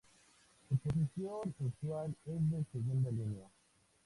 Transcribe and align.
Su 0.67 0.75
posición 0.77 1.51
usual 1.59 2.15
es 2.25 2.49
de 2.49 2.65
segunda 2.71 3.11
línea. 3.11 3.47